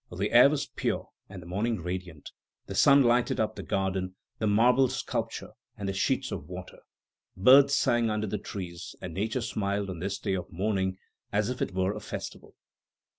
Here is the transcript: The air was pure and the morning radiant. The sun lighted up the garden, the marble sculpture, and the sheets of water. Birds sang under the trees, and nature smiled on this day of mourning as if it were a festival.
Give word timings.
The 0.11 0.31
air 0.31 0.49
was 0.49 0.65
pure 0.65 1.09
and 1.29 1.43
the 1.43 1.45
morning 1.45 1.79
radiant. 1.79 2.31
The 2.65 2.73
sun 2.73 3.03
lighted 3.03 3.39
up 3.39 3.53
the 3.55 3.61
garden, 3.61 4.15
the 4.39 4.47
marble 4.47 4.87
sculpture, 4.89 5.51
and 5.77 5.87
the 5.87 5.93
sheets 5.93 6.31
of 6.31 6.47
water. 6.49 6.79
Birds 7.37 7.75
sang 7.75 8.09
under 8.09 8.25
the 8.25 8.39
trees, 8.39 8.95
and 8.99 9.13
nature 9.13 9.41
smiled 9.41 9.91
on 9.91 9.99
this 9.99 10.17
day 10.17 10.33
of 10.33 10.51
mourning 10.51 10.97
as 11.31 11.51
if 11.51 11.61
it 11.61 11.75
were 11.75 11.93
a 11.93 11.99
festival. 11.99 12.55